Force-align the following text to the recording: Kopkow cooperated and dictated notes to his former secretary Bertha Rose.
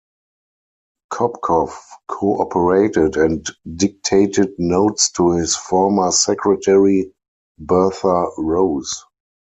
Kopkow 1.13 1.71
cooperated 2.07 3.17
and 3.17 3.45
dictated 3.75 4.51
notes 4.57 5.11
to 5.11 5.33
his 5.33 5.55
former 5.55 6.09
secretary 6.09 7.13
Bertha 7.59 8.31
Rose. 8.39 9.05